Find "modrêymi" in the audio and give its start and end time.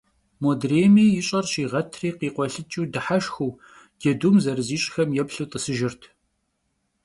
0.41-1.05